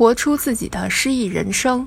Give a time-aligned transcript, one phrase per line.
[0.00, 1.86] 活出自己的诗意人生。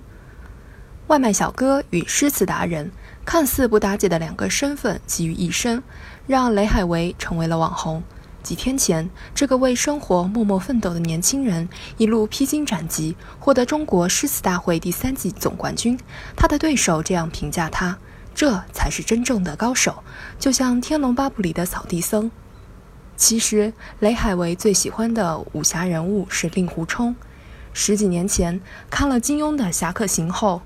[1.07, 2.91] 外卖小哥与诗词达人
[3.25, 5.81] 看似不搭界的两个身份集于一身，
[6.27, 8.03] 让雷海为成为了网红。
[8.43, 15.99] 几天前，这个为生活默默奋斗的年轻人一路披荆斩棘，获得中国诗词大会第三季总冠军。
[16.35, 17.97] 他的对手这样评价他
[18.35, 20.03] ：“这才是真正的高手，
[20.37, 22.29] 就像《天龙八部》里的扫地僧。”
[23.17, 27.15] 其实，雷海为最喜欢的武侠人物是令狐冲。
[27.73, 30.61] 十几年前，看了金庸的《侠客行》后，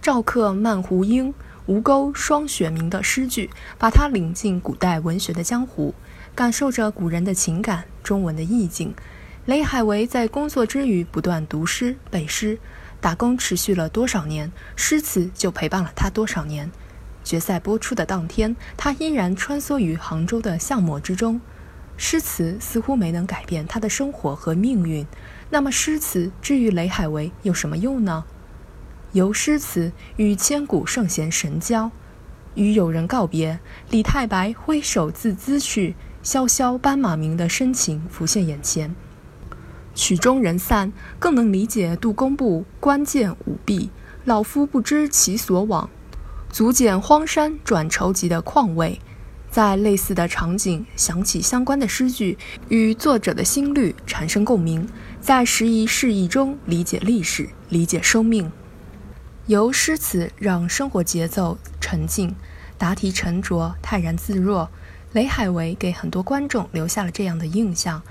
[0.00, 1.34] 赵客漫胡缨、
[1.66, 5.92] 吴钩霜雪明的诗句，把他领进古代文学的江湖。
[6.36, 8.94] 感受着古人的情感，中文的意境。
[9.46, 12.58] 雷海为在工作之余不断读诗背诗，
[13.00, 16.70] 打工持续了多少年，诗词就陪伴了他多少年。
[17.24, 21.40] 决赛播出的当天，他依然穿梭于杭州的巷陌之中。
[21.96, 25.06] 诗词似乎没能改变他的生活和命运，
[25.50, 28.24] 那么诗词至于雷海为有什么用呢？
[29.12, 31.90] 由诗词与千古圣贤神交，
[32.54, 35.94] 与友人告别，李太白挥手自兹去。
[36.22, 38.96] 萧萧斑马鸣的深情浮现眼前，
[39.94, 43.90] 曲终人散，更能理解杜工部关键舞弊，
[44.24, 45.88] 老夫不知其所往，
[46.50, 49.00] 足见荒山转愁急的况味。
[49.56, 52.36] 在类似的场景想起相关的诗句，
[52.68, 54.86] 与作者的心律产生共鸣，
[55.18, 58.52] 在时移世易中理解历史，理解生命。
[59.46, 62.36] 由诗词让生活节奏沉静，
[62.76, 64.68] 答题沉着，泰然自若。
[65.14, 68.02] 雷海为给很多观众留下了这样的印象：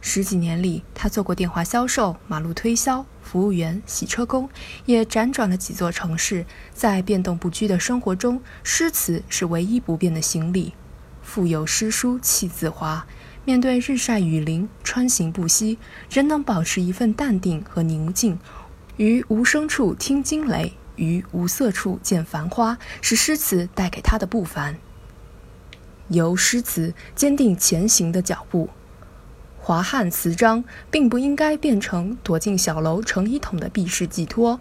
[0.00, 4.48] 十几年里，他做过电话销售、马路推销、服务员、洗车工，
[4.86, 6.46] 也辗转了几座城市。
[6.72, 10.72] 在变动不居的生活中，诗词是唯一不变的行李。
[11.20, 13.06] 腹有诗书气自华，
[13.44, 15.76] 面对日晒雨淋、穿行不息，
[16.10, 18.38] 仍能保持一份淡定和宁静。
[18.96, 24.78] 于无声处听惊雷，于无色处见繁花，是诗词带给他的不凡。
[26.08, 28.70] 由诗词坚定前行的脚步，
[29.68, 34.58] 华汉词章并不应该变成躲进小楼成一统的避世寄托。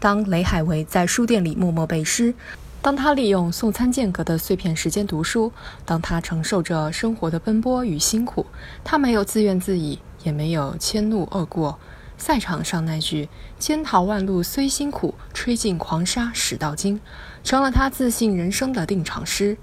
[0.00, 2.34] 当雷海为在书店里默默背诗，
[2.82, 5.52] 当他利用送餐间隔的碎片时间读书，
[5.84, 8.44] 当他承受着生活的奔波与辛苦，
[8.82, 11.78] 他没有自怨自艾，也没有迁怒恶过。
[12.18, 13.28] 赛场上那句
[13.60, 17.00] “千淘万漉虽辛苦，吹尽狂沙始到金”，
[17.44, 19.56] 成了他自信人生的定场诗。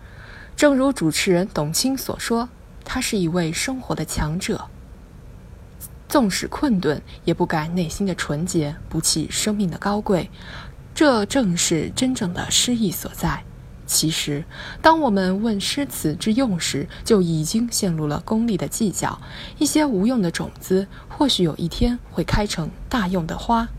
[0.56, 2.48] 正如主持人董卿所说，
[2.86, 4.70] 他是一位生活的强者，
[6.08, 10.30] 纵使困顿，也不改内心的纯洁，不弃生命的高贵。
[10.96, 13.44] 这正是真正的诗意所在。
[13.86, 14.44] 其实，
[14.82, 19.18] 当我们问诗词之用时，就已经陷入了功利的计较。
[19.58, 23.70] 一些无用的种子，或许有一天会开成大用的花。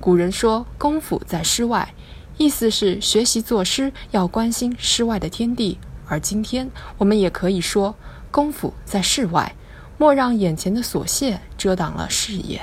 [0.00, 1.92] 古人说：“功夫在诗外”，
[2.38, 5.78] 意思是学习作诗要关心诗外的天地。
[6.06, 7.96] 而今天，我们也可以说，
[8.30, 9.54] 功夫在世外，
[9.98, 12.62] 莫让眼前的琐屑遮挡了视野。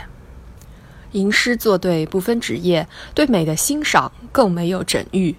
[1.12, 5.36] 吟诗作对不分职业，对美的欣赏更没有整域。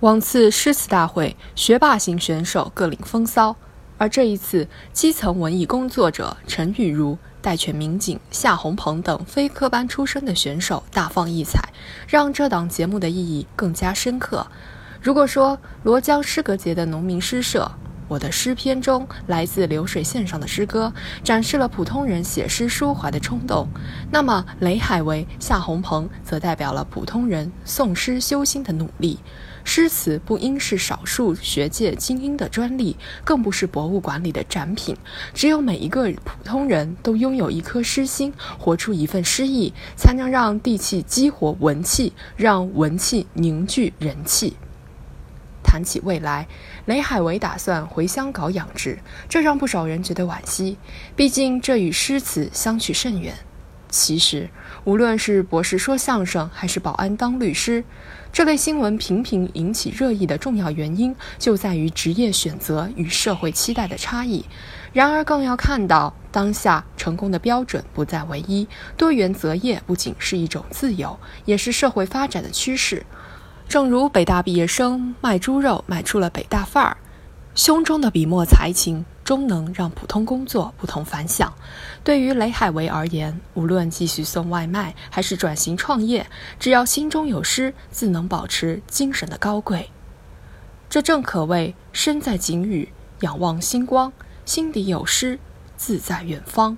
[0.00, 3.54] 往次诗词大会，学霸型选手各领风骚，
[3.98, 11.60] 而这一次，基层文艺工作者陈玉如、戴犬民警夏红鹏等非科班出身的选手大放异彩，
[12.08, 14.46] 让这档节目的意义更加深刻。
[15.02, 17.70] 如果说罗江诗歌节的农民诗社，
[18.10, 23.68] 我的诗篇中来自流水线上的诗歌，展示了普通人写诗抒怀的冲动，
[24.10, 29.20] 那么雷海为、夏红鹏则代表了普通人诵诗修心的努力。
[29.62, 34.96] 诗词不应是少数学界精英的专利，更不是博物馆里的展品。
[35.32, 44.56] 只有每一个普通人都拥有一颗诗心，活出一份诗意，才能让地气激活文气，让文气凝聚人气。
[45.70, 46.48] 谈起未来，
[46.86, 48.98] 雷海为打算回乡搞养殖，
[49.28, 50.76] 这让不少人觉得惋惜。
[51.14, 53.32] 毕竟这与诗词相去甚远。
[53.88, 54.50] 其实，
[54.82, 57.84] 无论是博士说相声，还是保安当律师，
[58.32, 64.44] 这类新闻频频引起热议的重要原因，就在于职业选择与社会期待的差异。
[64.92, 68.66] 然而，更要看到当下成功的标准不再唯一，
[68.96, 73.06] 多元择业不仅是一种自由，也是社会发展的趋势。
[73.70, 76.96] 正如北大毕业生卖猪肉卖出了北大范儿，
[77.54, 81.54] 胸中的笔墨才情终能让普通工作不同凡响。
[82.02, 86.26] 对于雷海为而言，无论继续送外卖还是转型创业，
[86.58, 89.88] 只要心中有诗，自能保持精神的高贵。
[90.88, 94.10] 这正可谓身在景宇，仰望星光；
[94.44, 95.38] 心底有诗，
[95.76, 96.76] 自在远方。